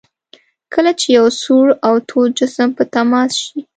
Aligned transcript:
کله 0.73 0.91
چې 0.99 1.07
یو 1.17 1.27
سوړ 1.41 1.65
او 1.87 1.95
تود 2.09 2.29
جسم 2.39 2.69
په 2.77 2.83
تماس 2.93 3.31
شي. 3.43 3.59